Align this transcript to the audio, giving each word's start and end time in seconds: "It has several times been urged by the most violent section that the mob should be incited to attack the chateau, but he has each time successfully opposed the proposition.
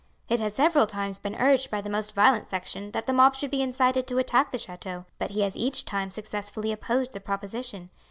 "It 0.29 0.39
has 0.39 0.55
several 0.55 0.87
times 0.87 1.19
been 1.19 1.35
urged 1.35 1.69
by 1.69 1.79
the 1.79 1.87
most 1.87 2.15
violent 2.15 2.49
section 2.49 2.89
that 2.89 3.05
the 3.05 3.13
mob 3.13 3.35
should 3.35 3.51
be 3.51 3.61
incited 3.61 4.07
to 4.07 4.17
attack 4.17 4.51
the 4.51 4.57
chateau, 4.57 5.05
but 5.19 5.29
he 5.29 5.41
has 5.41 5.55
each 5.55 5.85
time 5.85 6.09
successfully 6.09 6.71
opposed 6.71 7.13
the 7.13 7.19
proposition. 7.19 7.91